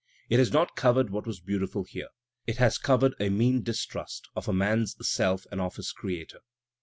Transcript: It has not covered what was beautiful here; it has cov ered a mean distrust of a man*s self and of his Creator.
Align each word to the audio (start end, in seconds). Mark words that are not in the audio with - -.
It 0.29 0.39
has 0.39 0.51
not 0.51 0.75
covered 0.75 1.11
what 1.11 1.27
was 1.27 1.39
beautiful 1.39 1.83
here; 1.83 2.07
it 2.47 2.57
has 2.57 2.79
cov 2.79 3.01
ered 3.01 3.13
a 3.19 3.29
mean 3.29 3.61
distrust 3.61 4.27
of 4.35 4.47
a 4.47 4.51
man*s 4.51 4.95
self 5.01 5.45
and 5.51 5.61
of 5.61 5.75
his 5.75 5.91
Creator. 5.91 6.39